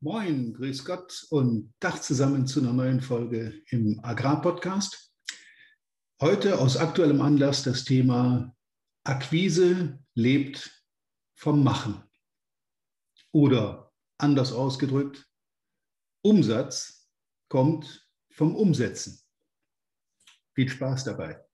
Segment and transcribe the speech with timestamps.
[0.00, 5.12] Moin, grüß Gott und Tag zusammen zu einer neuen Folge im Agrarpodcast.
[6.20, 8.56] Heute aus aktuellem Anlass das Thema
[9.02, 10.84] Akquise lebt
[11.34, 12.00] vom Machen.
[13.32, 15.28] Oder anders ausgedrückt,
[16.22, 17.10] Umsatz
[17.48, 19.20] kommt vom Umsetzen.
[20.54, 21.44] Viel Spaß dabei.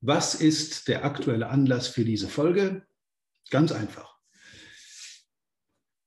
[0.00, 2.88] Was ist der aktuelle Anlass für diese Folge?
[3.50, 4.19] Ganz einfach.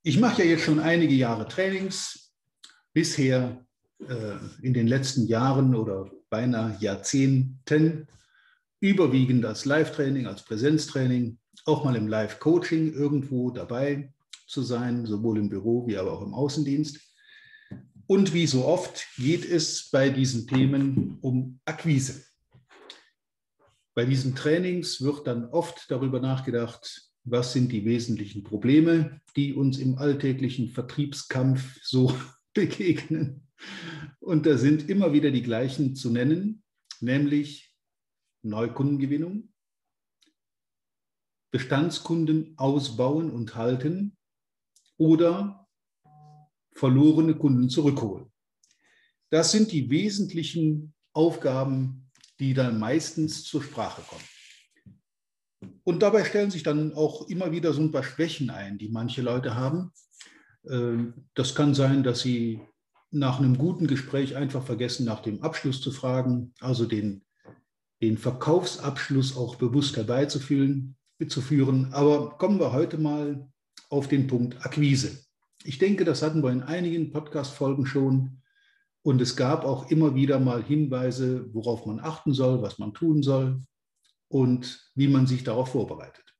[0.05, 2.33] Ich mache ja jetzt schon einige Jahre Trainings.
[2.91, 3.65] Bisher
[3.99, 8.07] äh, in den letzten Jahren oder beinahe Jahrzehnten
[8.81, 14.13] überwiegend als Live-Training, als Präsenztraining, auch mal im Live-Coaching irgendwo dabei
[14.45, 16.99] zu sein, sowohl im Büro wie aber auch im Außendienst.
[18.05, 22.25] Und wie so oft geht es bei diesen Themen um Akquise.
[23.95, 29.77] Bei diesen Trainings wird dann oft darüber nachgedacht, was sind die wesentlichen Probleme, die uns
[29.77, 32.15] im alltäglichen Vertriebskampf so
[32.53, 33.47] begegnen.
[34.19, 36.63] Und da sind immer wieder die gleichen zu nennen,
[36.99, 37.73] nämlich
[38.41, 39.53] Neukundengewinnung,
[41.51, 44.17] Bestandskunden ausbauen und halten
[44.97, 45.67] oder
[46.71, 48.31] verlorene Kunden zurückholen.
[49.29, 54.32] Das sind die wesentlichen Aufgaben, die dann meistens zur Sprache kommen.
[55.83, 59.21] Und dabei stellen sich dann auch immer wieder so ein paar Schwächen ein, die manche
[59.21, 59.91] Leute haben.
[60.69, 62.61] Ähm, das kann sein, dass sie
[63.11, 67.23] nach einem guten Gespräch einfach vergessen, nach dem Abschluss zu fragen, also den,
[68.01, 70.95] den Verkaufsabschluss auch bewusst herbeizuführen.
[71.29, 71.93] Zu führen.
[71.93, 73.47] Aber kommen wir heute mal
[73.89, 75.23] auf den Punkt Akquise.
[75.63, 78.41] Ich denke, das hatten wir in einigen Podcast-Folgen schon.
[79.03, 83.23] Und es gab auch immer wieder mal Hinweise, worauf man achten soll, was man tun
[83.23, 83.61] soll
[84.33, 86.35] und wie man sich darauf vorbereitet.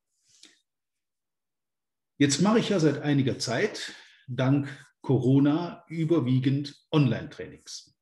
[2.18, 3.94] Jetzt mache ich ja seit einiger Zeit,
[4.28, 4.68] dank
[5.02, 7.96] Corona, überwiegend Online-Trainings.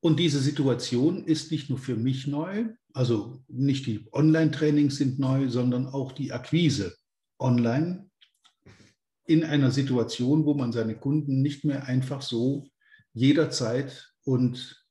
[0.00, 5.48] Und diese Situation ist nicht nur für mich neu, also nicht die Online-Trainings sind neu,
[5.48, 6.96] sondern auch die Akquise
[7.40, 8.08] online
[9.26, 12.68] in einer Situation, wo man seine Kunden nicht mehr einfach so
[13.14, 14.83] jederzeit und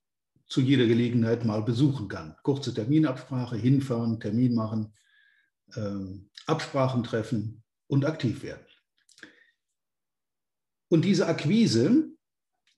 [0.53, 2.35] zu jeder Gelegenheit mal besuchen kann.
[2.43, 4.93] Kurze Terminabsprache, hinfahren, Termin machen,
[5.75, 8.63] ähm, Absprachen treffen und aktiv werden.
[10.91, 12.07] Und diese Akquise,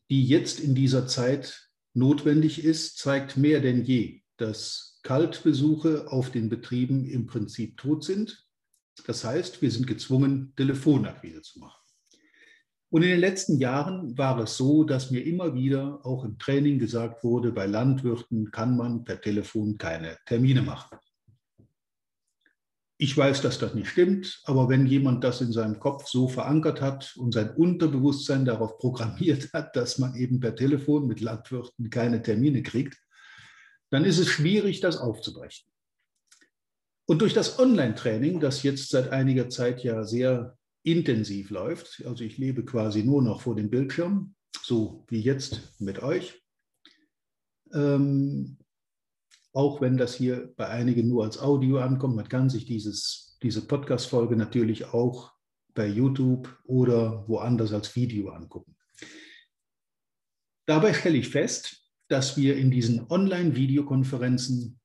[0.10, 6.48] die jetzt in dieser Zeit notwendig ist, zeigt mehr denn je, dass Kaltbesuche auf den
[6.48, 8.48] Betrieben im Prinzip tot sind.
[9.06, 11.85] Das heißt, wir sind gezwungen, Telefonakquise zu machen.
[12.96, 16.80] Und in den letzten Jahren war es so, dass mir immer wieder auch im Training
[16.80, 20.98] gesagt wurde, bei Landwirten kann man per Telefon keine Termine machen.
[22.98, 26.80] Ich weiß, dass das nicht stimmt, aber wenn jemand das in seinem Kopf so verankert
[26.80, 32.22] hat und sein Unterbewusstsein darauf programmiert hat, dass man eben per Telefon mit Landwirten keine
[32.22, 32.98] Termine kriegt,
[33.90, 35.70] dann ist es schwierig, das aufzubrechen.
[37.10, 42.04] Und durch das Online-Training, das jetzt seit einiger Zeit ja sehr intensiv läuft.
[42.06, 46.42] Also ich lebe quasi nur noch vor dem Bildschirm, so wie jetzt mit euch.
[47.74, 48.58] Ähm,
[49.52, 53.66] auch wenn das hier bei einigen nur als Audio ankommt, man kann sich dieses, diese
[53.66, 55.34] Podcast-Folge natürlich auch
[55.74, 58.76] bei YouTube oder woanders als Video angucken.
[60.68, 64.80] Dabei stelle ich fest, dass wir in diesen Online-Videokonferenzen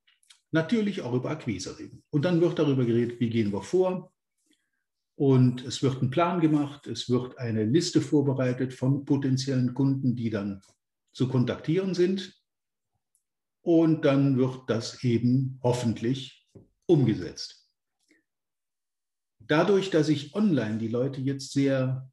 [0.50, 2.03] natürlich auch über Akquise reden.
[2.10, 4.12] Und dann wird darüber geredet, wie gehen wir vor,
[5.21, 10.31] und es wird ein Plan gemacht, es wird eine Liste vorbereitet von potenziellen Kunden, die
[10.31, 10.63] dann
[11.13, 12.43] zu kontaktieren sind.
[13.61, 16.49] Und dann wird das eben hoffentlich
[16.87, 17.71] umgesetzt.
[19.41, 22.11] Dadurch, dass ich online die Leute jetzt sehr,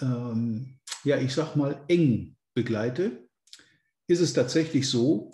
[0.00, 3.28] ähm, ja, ich sag mal, eng begleite,
[4.08, 5.30] ist es tatsächlich so,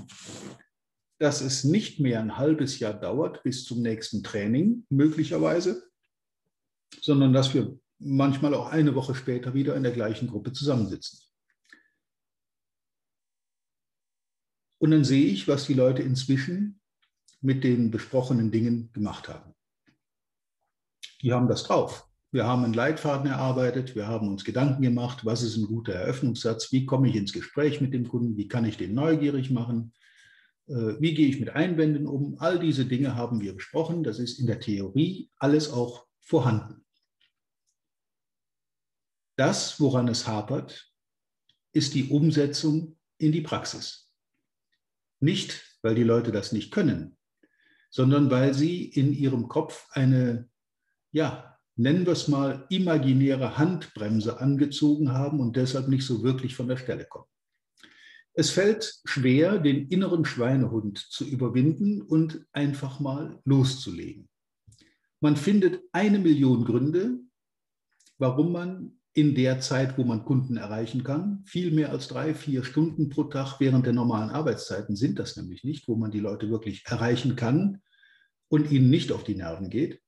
[1.18, 5.90] dass es nicht mehr ein halbes Jahr dauert bis zum nächsten Training, möglicherweise,
[7.00, 11.20] sondern dass wir manchmal auch eine Woche später wieder in der gleichen Gruppe zusammensitzen.
[14.78, 16.80] Und dann sehe ich, was die Leute inzwischen
[17.40, 19.54] mit den besprochenen Dingen gemacht haben.
[21.22, 22.06] Die haben das drauf.
[22.32, 26.72] Wir haben einen Leitfaden erarbeitet, wir haben uns Gedanken gemacht, was ist ein guter Eröffnungssatz,
[26.72, 29.92] wie komme ich ins Gespräch mit dem Kunden, wie kann ich den neugierig machen,
[30.66, 32.36] äh, wie gehe ich mit Einwänden um.
[32.38, 34.02] All diese Dinge haben wir besprochen.
[34.02, 36.83] Das ist in der Theorie alles auch vorhanden.
[39.36, 40.92] Das, woran es hapert,
[41.72, 44.12] ist die Umsetzung in die Praxis.
[45.20, 47.16] Nicht, weil die Leute das nicht können,
[47.90, 50.48] sondern weil sie in ihrem Kopf eine,
[51.10, 56.68] ja, nennen wir es mal, imaginäre Handbremse angezogen haben und deshalb nicht so wirklich von
[56.68, 57.28] der Stelle kommen.
[58.34, 64.28] Es fällt schwer, den inneren Schweinehund zu überwinden und einfach mal loszulegen.
[65.20, 67.20] Man findet eine Million Gründe,
[68.18, 72.64] warum man in der Zeit, wo man Kunden erreichen kann, viel mehr als drei, vier
[72.64, 76.50] Stunden pro Tag während der normalen Arbeitszeiten sind das nämlich nicht, wo man die Leute
[76.50, 77.80] wirklich erreichen kann
[78.48, 80.02] und ihnen nicht auf die Nerven geht,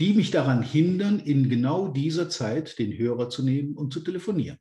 [0.00, 4.58] die mich daran hindern, in genau dieser Zeit den Hörer zu nehmen und zu telefonieren.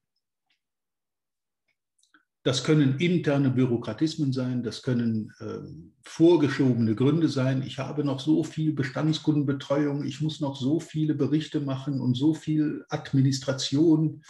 [2.45, 5.61] Das können interne Bürokratismen sein, das können äh,
[6.03, 7.63] vorgeschobene Gründe sein.
[7.63, 12.35] Ich habe noch so viel Bestandskundenbetreuung, ich muss noch so viele Berichte machen und so
[12.35, 14.23] viel Administration,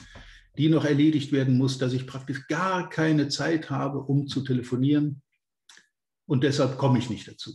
[0.58, 5.22] die noch erledigt werden muss, dass ich praktisch gar keine Zeit habe, um zu telefonieren.
[6.26, 7.52] Und deshalb komme ich nicht dazu.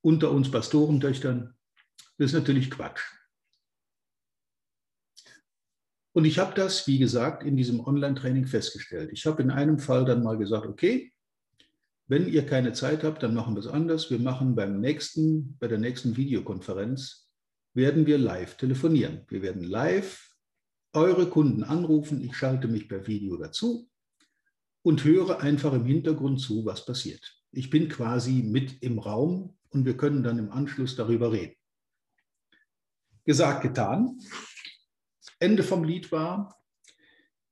[0.00, 1.54] Unter uns Pastorentöchtern,
[2.16, 3.02] ist natürlich Quatsch.
[6.18, 9.10] Und ich habe das, wie gesagt, in diesem Online-Training festgestellt.
[9.12, 11.12] Ich habe in einem Fall dann mal gesagt, okay,
[12.08, 14.10] wenn ihr keine Zeit habt, dann machen wir es anders.
[14.10, 17.30] Wir machen beim nächsten, bei der nächsten Videokonferenz,
[17.72, 19.26] werden wir live telefonieren.
[19.28, 20.34] Wir werden live
[20.92, 22.20] eure Kunden anrufen.
[22.20, 23.88] Ich schalte mich per Video dazu
[24.82, 27.44] und höre einfach im Hintergrund zu, was passiert.
[27.52, 31.54] Ich bin quasi mit im Raum und wir können dann im Anschluss darüber reden.
[33.24, 34.18] Gesagt, getan.
[35.40, 36.58] Ende vom Lied war,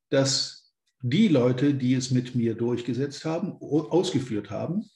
[0.09, 4.89] dass die Leute, die es mit mir durchgesetzt haben, ausgeführt haben,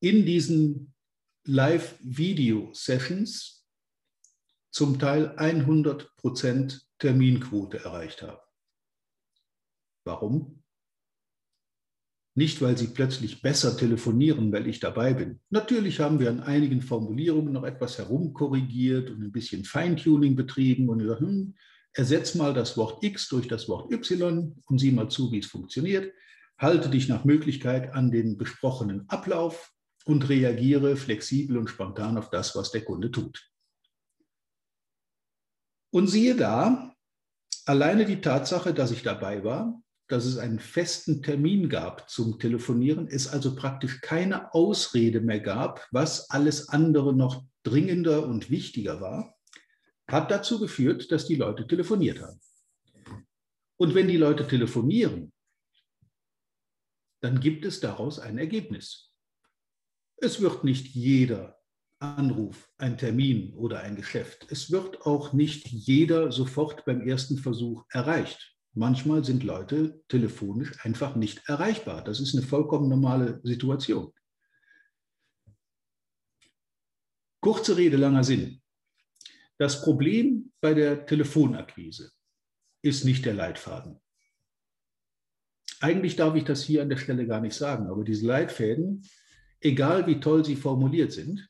[0.00, 0.94] in diesen
[1.44, 3.66] Live-Video-Sessions
[4.70, 8.40] zum Teil 100% Terminquote erreicht haben.
[10.04, 10.62] Warum?
[12.36, 15.40] Nicht, weil sie plötzlich besser telefonieren, weil ich dabei bin.
[15.50, 21.00] Natürlich haben wir an einigen Formulierungen noch etwas herumkorrigiert und ein bisschen Feintuning betrieben und
[21.00, 21.56] gesagt, hm,
[21.94, 25.46] ersetz mal das Wort X durch das Wort Y und sieh mal zu, wie es
[25.46, 26.12] funktioniert.
[26.58, 29.72] Halte dich nach Möglichkeit an den besprochenen Ablauf
[30.04, 33.50] und reagiere flexibel und spontan auf das, was der Kunde tut.
[35.92, 36.94] Und siehe da,
[37.66, 43.06] alleine die Tatsache, dass ich dabei war, dass es einen festen Termin gab zum Telefonieren,
[43.08, 49.36] es also praktisch keine Ausrede mehr gab, was alles andere noch dringender und wichtiger war,
[50.10, 52.40] hat dazu geführt, dass die Leute telefoniert haben.
[53.76, 55.32] Und wenn die Leute telefonieren,
[57.22, 59.12] dann gibt es daraus ein Ergebnis.
[60.16, 61.58] Es wird nicht jeder
[61.98, 64.46] Anruf ein Termin oder ein Geschäft.
[64.50, 68.56] Es wird auch nicht jeder sofort beim ersten Versuch erreicht.
[68.72, 72.02] Manchmal sind Leute telefonisch einfach nicht erreichbar.
[72.02, 74.12] Das ist eine vollkommen normale Situation.
[77.40, 78.62] Kurze Rede, langer Sinn.
[79.60, 82.12] Das Problem bei der Telefonakquise
[82.80, 84.00] ist nicht der Leitfaden.
[85.80, 89.06] Eigentlich darf ich das hier an der Stelle gar nicht sagen, aber diese Leitfäden,
[89.60, 91.46] egal wie toll sie formuliert sind,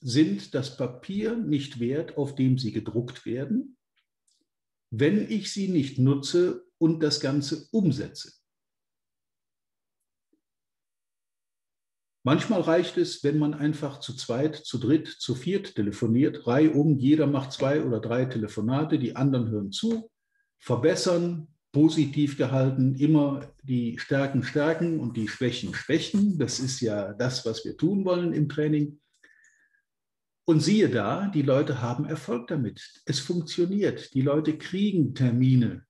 [0.00, 3.76] sind das Papier nicht wert, auf dem sie gedruckt werden,
[4.88, 8.39] wenn ich sie nicht nutze und das Ganze umsetze.
[12.22, 17.26] Manchmal reicht es, wenn man einfach zu zweit, zu dritt, zu viert telefoniert, reihum, jeder
[17.26, 20.10] macht zwei oder drei Telefonate, die anderen hören zu,
[20.58, 26.38] verbessern, positiv gehalten, immer die Stärken stärken und die Schwächen schwächen.
[26.38, 29.00] Das ist ja das, was wir tun wollen im Training.
[30.44, 33.02] Und siehe da, die Leute haben Erfolg damit.
[33.06, 34.12] Es funktioniert.
[34.14, 35.86] Die Leute kriegen Termine,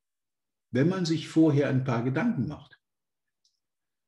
[0.70, 2.79] wenn man sich vorher ein paar Gedanken macht.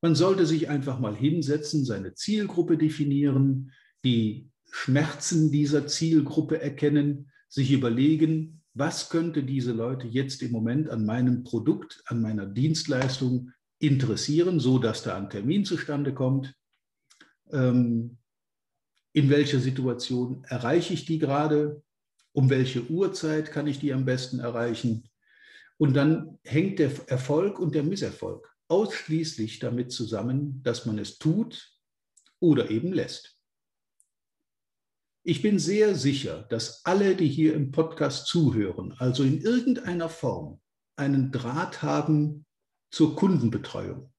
[0.02, 3.70] Man sollte sich einfach mal hinsetzen, seine Zielgruppe definieren,
[4.04, 11.06] die Schmerzen dieser Zielgruppe erkennen, sich überlegen, was könnte diese Leute jetzt im Moment an
[11.06, 16.52] meinem Produkt, an meiner Dienstleistung interessieren, so dass da ein Termin zustande kommt.
[17.52, 18.18] Ähm,
[19.12, 21.80] in welcher Situation erreiche ich die gerade?
[22.32, 25.04] Um welche Uhrzeit kann ich die am besten erreichen?
[25.76, 31.78] Und dann hängt der Erfolg und der Misserfolg ausschließlich damit zusammen, dass man es tut
[32.40, 33.38] oder eben lässt.
[35.24, 40.62] Ich bin sehr sicher, dass alle, die hier im Podcast zuhören, also in irgendeiner Form
[40.96, 42.46] einen Draht haben
[42.90, 44.10] zur Kundenbetreuung,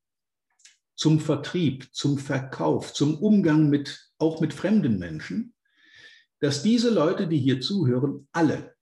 [0.96, 5.56] zum Vertrieb, zum Verkauf, zum Umgang mit, auch mit fremden Menschen,
[6.42, 8.76] dass diese Leute, die hier zuhören, alle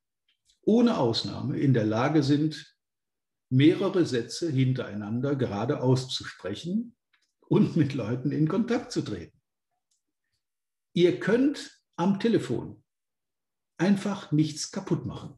[0.64, 2.71] ohne Ausnahme in der Lage sind,
[3.52, 6.96] mehrere Sätze hintereinander gerade auszusprechen
[7.42, 9.40] und mit Leuten in Kontakt zu treten.
[10.94, 12.84] Ihr könnt am Telefon
[13.78, 15.38] einfach nichts kaputt machen.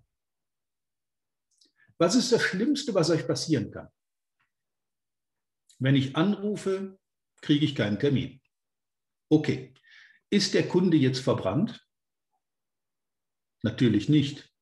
[1.97, 3.89] Was ist das Schlimmste, was euch passieren kann?
[5.79, 6.99] Wenn ich anrufe,
[7.41, 8.41] kriege ich keinen Termin.
[9.29, 9.73] Okay,
[10.29, 11.87] ist der Kunde jetzt verbrannt?
[13.63, 14.52] Natürlich nicht.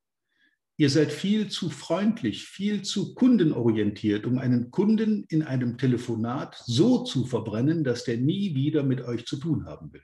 [0.78, 7.04] Ihr seid viel zu freundlich, viel zu kundenorientiert, um einen Kunden in einem Telefonat so
[7.04, 10.04] zu verbrennen, dass der nie wieder mit euch zu tun haben will.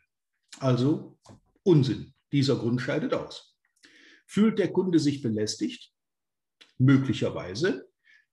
[0.59, 1.17] Also
[1.63, 2.13] Unsinn.
[2.31, 3.57] Dieser Grund scheidet aus.
[4.25, 5.93] Fühlt der Kunde sich belästigt?
[6.77, 7.87] Möglicherweise.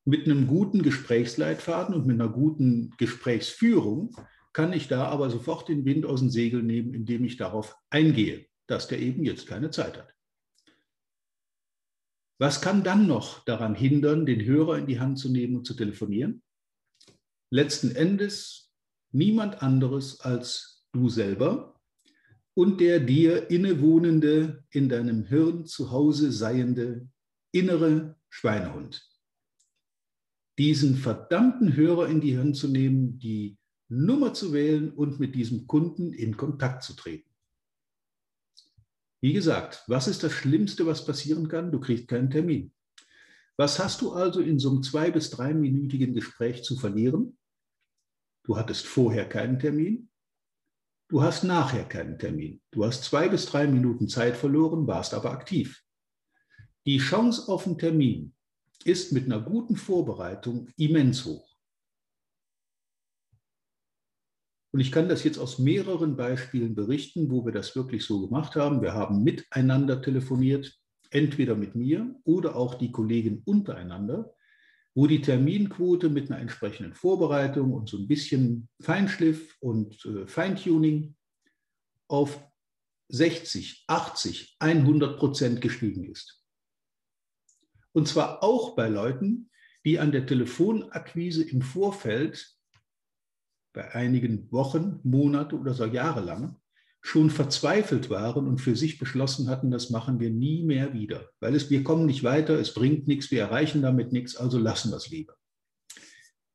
[0.04, 4.14] Mit einem guten Gesprächsleitfaden und mit einer guten Gesprächsführung
[4.52, 8.46] kann ich da aber sofort den Wind aus den Segeln nehmen, indem ich darauf eingehe,
[8.66, 10.14] dass der eben jetzt keine Zeit hat.
[12.38, 15.74] Was kann dann noch daran hindern, den Hörer in die Hand zu nehmen und zu
[15.74, 16.42] telefonieren?
[17.50, 18.72] Letzten Endes
[19.12, 21.80] niemand anderes als du selber
[22.54, 27.08] und der dir innewohnende, in deinem Hirn zu Hause seiende
[27.52, 29.08] innere Schweinehund.
[30.58, 35.66] Diesen verdammten Hörer in die Hand zu nehmen, die Nummer zu wählen und mit diesem
[35.66, 37.33] Kunden in Kontakt zu treten.
[39.24, 41.72] Wie gesagt, was ist das Schlimmste, was passieren kann?
[41.72, 42.74] Du kriegst keinen Termin.
[43.56, 47.38] Was hast du also in so einem zwei- bis dreiminütigen Gespräch zu verlieren?
[48.44, 50.10] Du hattest vorher keinen Termin.
[51.08, 52.60] Du hast nachher keinen Termin.
[52.70, 55.82] Du hast zwei bis drei Minuten Zeit verloren, warst aber aktiv.
[56.84, 58.34] Die Chance auf einen Termin
[58.84, 61.53] ist mit einer guten Vorbereitung immens hoch.
[64.74, 68.56] Und ich kann das jetzt aus mehreren Beispielen berichten, wo wir das wirklich so gemacht
[68.56, 68.82] haben.
[68.82, 70.76] Wir haben miteinander telefoniert,
[71.10, 74.34] entweder mit mir oder auch die Kollegen untereinander,
[74.92, 81.14] wo die Terminquote mit einer entsprechenden Vorbereitung und so ein bisschen Feinschliff und äh, Feintuning
[82.08, 82.44] auf
[83.10, 86.42] 60, 80, 100 Prozent gestiegen ist.
[87.92, 89.50] Und zwar auch bei Leuten,
[89.84, 92.56] die an der Telefonakquise im Vorfeld
[93.74, 96.56] bei einigen Wochen, Monate oder so Jahre lang
[97.02, 101.54] schon verzweifelt waren und für sich beschlossen hatten, das machen wir nie mehr wieder, weil
[101.54, 104.96] es, wir kommen nicht weiter, es bringt nichts, wir erreichen damit nichts, also lassen wir
[104.96, 105.36] es lieber.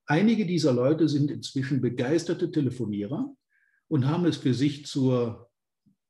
[0.07, 3.31] Einige dieser Leute sind inzwischen begeisterte Telefonierer
[3.89, 5.51] und haben es für sich zur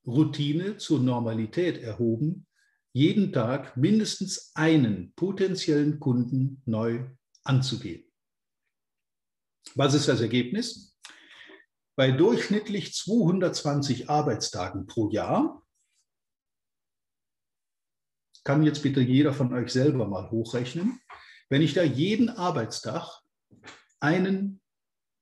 [0.08, 2.48] Routine, zur Normalität erhoben,
[2.94, 7.10] jeden Tag mindestens einen potenziellen Kunden neu
[7.44, 8.06] anzugehen.
[9.76, 10.89] Was ist das Ergebnis?
[12.00, 15.68] Bei durchschnittlich 220 Arbeitstagen pro Jahr,
[18.46, 21.02] kann jetzt bitte jeder von euch selber mal hochrechnen,
[21.50, 23.20] wenn ich da jeden Arbeitstag
[24.00, 24.62] einen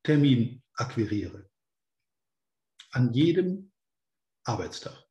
[0.04, 1.50] Termin akquiriere,
[2.92, 3.72] an jedem
[4.44, 5.04] Arbeitstag,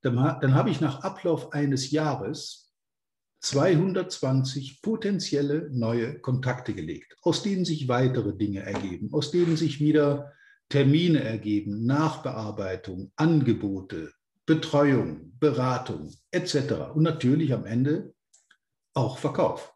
[0.00, 2.74] dann, dann habe ich nach Ablauf eines Jahres
[3.40, 10.32] 220 potenzielle neue Kontakte gelegt, aus denen sich weitere Dinge ergeben, aus denen sich wieder
[10.68, 14.12] Termine ergeben, Nachbearbeitung, Angebote,
[14.46, 16.94] Betreuung, Beratung etc.
[16.94, 18.14] Und natürlich am Ende
[18.94, 19.74] auch Verkauf.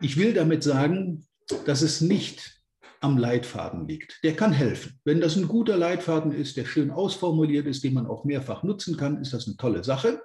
[0.00, 1.26] Ich will damit sagen,
[1.64, 2.55] dass es nicht
[3.00, 4.20] am Leitfaden liegt.
[4.22, 5.00] Der kann helfen.
[5.04, 8.96] Wenn das ein guter Leitfaden ist, der schön ausformuliert ist, den man auch mehrfach nutzen
[8.96, 10.22] kann, ist das eine tolle Sache.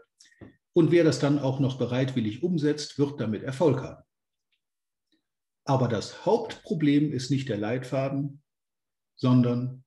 [0.74, 4.04] Und wer das dann auch noch bereitwillig umsetzt, wird damit Erfolg haben.
[5.66, 8.42] Aber das Hauptproblem ist nicht der Leitfaden,
[9.16, 9.84] sondern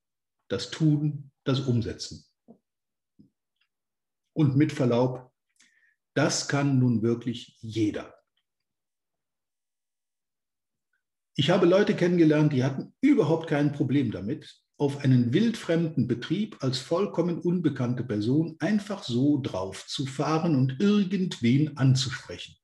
[0.49, 2.25] das Tun, das Umsetzen.
[4.35, 5.33] Und mit Verlaub,
[6.14, 8.14] das kann nun wirklich jeder.
[11.37, 16.79] Ich habe Leute kennengelernt, die hatten überhaupt kein Problem damit, auf einen wildfremden Betrieb als
[16.79, 22.57] vollkommen unbekannte Person einfach so drauf zu fahren und irgendwen anzusprechen.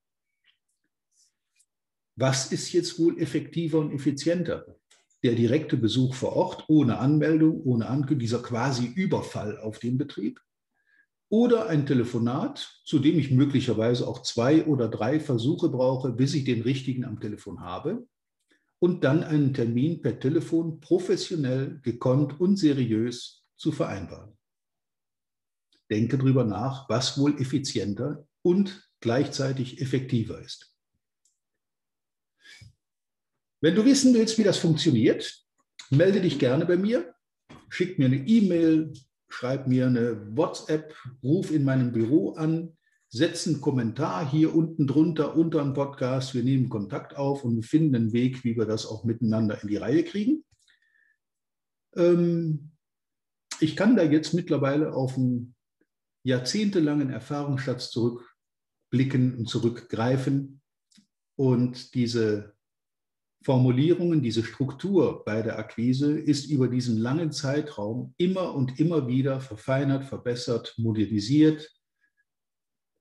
[2.15, 4.77] Was ist jetzt wohl effektiver und effizienter?
[5.23, 10.41] Der direkte Besuch vor Ort ohne Anmeldung, ohne Ankündigung, dieser quasi Überfall auf den Betrieb?
[11.29, 16.43] Oder ein Telefonat, zu dem ich möglicherweise auch zwei oder drei Versuche brauche, bis ich
[16.43, 18.07] den richtigen am Telefon habe?
[18.81, 24.35] Und dann einen Termin per Telefon professionell, gekonnt und seriös zu vereinbaren.
[25.91, 30.75] Denke darüber nach, was wohl effizienter und gleichzeitig effektiver ist.
[33.61, 35.45] Wenn du wissen willst, wie das funktioniert,
[35.91, 37.13] melde dich gerne bei mir,
[37.69, 38.93] schick mir eine E-Mail,
[39.29, 42.75] schreib mir eine WhatsApp, ruf in meinem Büro an,
[43.13, 46.33] setz einen Kommentar hier unten drunter unter dem Podcast.
[46.33, 49.75] Wir nehmen Kontakt auf und finden einen Weg, wie wir das auch miteinander in die
[49.75, 50.45] Reihe kriegen.
[51.95, 52.71] Ähm,
[53.59, 55.55] ich kann da jetzt mittlerweile auf einen
[56.23, 60.61] jahrzehntelangen Erfahrungsschatz zurückblicken und zurückgreifen
[61.35, 62.53] und diese
[63.43, 69.41] Formulierungen, diese Struktur bei der Akquise ist über diesen langen Zeitraum immer und immer wieder
[69.41, 71.80] verfeinert, verbessert, modernisiert,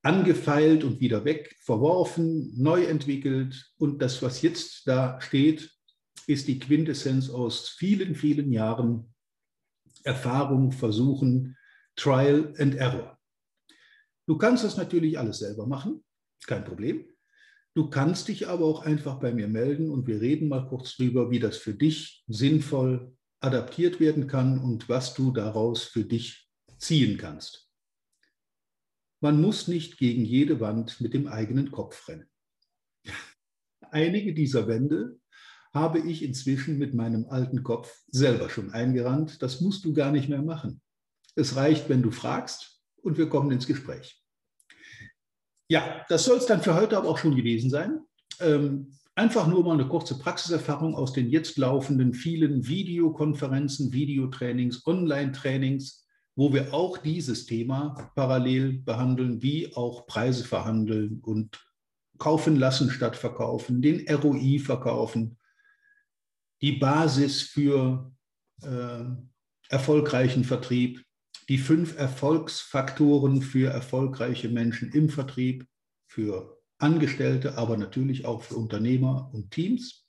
[0.02, 3.72] angefeilt und wieder weg, verworfen, neu entwickelt.
[3.78, 5.70] Und das, was jetzt da steht,
[6.26, 9.14] ist die Quintessenz aus vielen, vielen Jahren
[10.04, 11.56] Erfahrung, Versuchen,
[11.96, 13.18] Trial and Error.
[14.26, 16.02] Du kannst das natürlich alles selber machen,
[16.46, 17.04] kein Problem.
[17.74, 21.30] Du kannst dich aber auch einfach bei mir melden und wir reden mal kurz drüber,
[21.30, 27.16] wie das für dich sinnvoll adaptiert werden kann und was du daraus für dich ziehen
[27.16, 27.69] kannst.
[29.20, 32.28] Man muss nicht gegen jede Wand mit dem eigenen Kopf rennen.
[33.90, 35.18] Einige dieser Wände
[35.72, 39.42] habe ich inzwischen mit meinem alten Kopf selber schon eingerannt.
[39.42, 40.80] Das musst du gar nicht mehr machen.
[41.36, 44.20] Es reicht, wenn du fragst und wir kommen ins Gespräch.
[45.68, 48.00] Ja, das soll es dann für heute aber auch schon gewesen sein.
[48.40, 55.99] Ähm, einfach nur mal eine kurze Praxiserfahrung aus den jetzt laufenden vielen Videokonferenzen, Videotrainings, Online-Trainings,
[56.36, 61.66] wo wir auch dieses Thema parallel behandeln, wie auch Preise verhandeln und
[62.18, 65.38] kaufen lassen statt verkaufen, den ROI verkaufen,
[66.60, 68.12] die Basis für
[68.62, 69.04] äh,
[69.68, 71.04] erfolgreichen Vertrieb,
[71.48, 75.66] die fünf Erfolgsfaktoren für erfolgreiche Menschen im Vertrieb,
[76.06, 80.06] für Angestellte, aber natürlich auch für Unternehmer und Teams.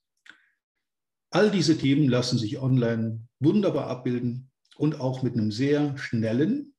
[1.31, 4.50] All diese Themen lassen sich online wunderbar abbilden
[4.81, 6.73] und auch mit einem sehr schnellen,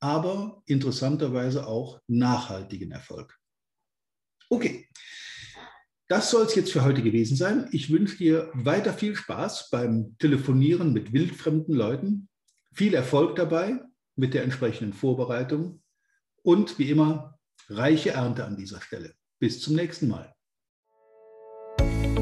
[0.00, 3.38] aber interessanterweise auch nachhaltigen Erfolg.
[4.48, 4.88] Okay,
[6.08, 7.68] das soll es jetzt für heute gewesen sein.
[7.70, 12.30] Ich wünsche dir weiter viel Spaß beim Telefonieren mit wildfremden Leuten
[12.72, 13.78] viel Erfolg dabei
[14.14, 15.82] mit der entsprechenden Vorbereitung
[16.42, 19.12] und wie immer reiche Ernte an dieser Stelle.
[19.38, 20.34] Bis zum nächsten Mal.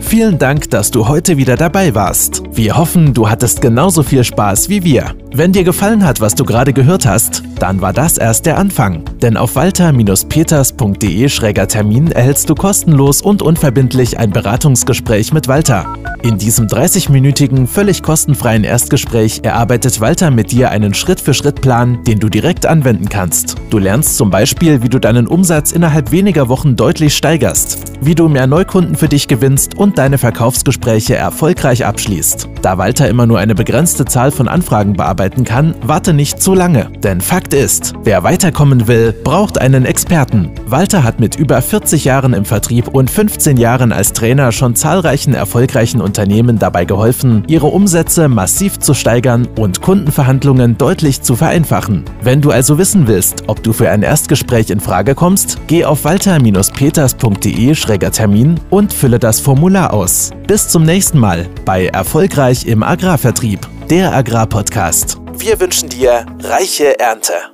[0.01, 2.43] Vielen Dank, dass du heute wieder dabei warst.
[2.53, 5.15] Wir hoffen, du hattest genauso viel Spaß wie wir.
[5.33, 9.05] Wenn dir gefallen hat, was du gerade gehört hast, dann war das erst der Anfang.
[9.23, 15.87] Denn auf walter-peters.de-termin erhältst du kostenlos und unverbindlich ein Beratungsgespräch mit Walter.
[16.25, 22.65] In diesem 30-minütigen, völlig kostenfreien Erstgespräch erarbeitet Walter mit dir einen Schritt-für-Schritt-Plan, den du direkt
[22.65, 23.57] anwenden kannst.
[23.69, 28.31] Du lernst zum Beispiel, wie du deinen Umsatz innerhalb weniger Wochen deutlich steigerst, wie du
[28.31, 32.49] mehr Neukunden für dich gewinnst und deine Verkaufsgespräche erfolgreich abschließt.
[32.63, 36.91] Da Walter immer nur eine begrenzte Zahl von Anfragen bearbeiten kann, warte nicht zu lange.
[37.03, 40.51] Denn Fakt ist, wer weiterkommen will, braucht einen Experten.
[40.67, 45.35] Walter hat mit über 40 Jahren im Vertrieb und 15 Jahren als Trainer schon zahlreichen
[45.35, 52.05] erfolgreichen Unternehmen dabei geholfen, ihre Umsätze massiv zu steigern und Kundenverhandlungen deutlich zu vereinfachen.
[52.23, 56.05] Wenn du also wissen willst, ob du für ein Erstgespräch in Frage kommst, geh auf
[56.05, 60.31] walter-peters.de-termin und fülle das Formular aus.
[60.47, 63.59] Bis zum nächsten Mal bei Erfolgreich im Agrarvertrieb,
[63.91, 65.19] der Agrarpodcast.
[65.37, 67.54] Wir wünschen dir reiche Ernte.